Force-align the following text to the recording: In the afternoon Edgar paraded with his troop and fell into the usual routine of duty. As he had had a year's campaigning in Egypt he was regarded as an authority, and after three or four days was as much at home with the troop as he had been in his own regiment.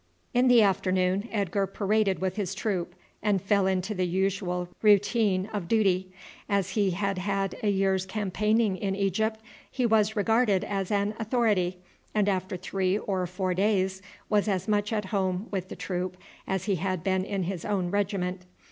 In 0.33 0.47
the 0.47 0.63
afternoon 0.63 1.29
Edgar 1.31 1.67
paraded 1.67 2.17
with 2.17 2.35
his 2.35 2.55
troop 2.55 2.95
and 3.21 3.39
fell 3.39 3.67
into 3.67 3.93
the 3.93 4.07
usual 4.07 4.67
routine 4.81 5.45
of 5.53 5.67
duty. 5.67 6.11
As 6.49 6.71
he 6.71 6.89
had 6.89 7.19
had 7.19 7.55
a 7.61 7.69
year's 7.69 8.07
campaigning 8.07 8.77
in 8.77 8.95
Egypt 8.95 9.39
he 9.69 9.85
was 9.85 10.15
regarded 10.15 10.63
as 10.63 10.89
an 10.89 11.13
authority, 11.19 11.77
and 12.15 12.27
after 12.27 12.57
three 12.57 12.97
or 12.97 13.27
four 13.27 13.53
days 13.53 14.01
was 14.27 14.47
as 14.47 14.67
much 14.67 14.91
at 14.91 15.05
home 15.13 15.47
with 15.51 15.69
the 15.69 15.75
troop 15.75 16.17
as 16.47 16.63
he 16.63 16.77
had 16.77 17.03
been 17.03 17.23
in 17.23 17.43
his 17.43 17.63
own 17.63 17.91
regiment. 17.91 18.47